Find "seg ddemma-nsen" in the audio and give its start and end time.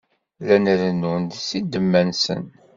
1.47-2.43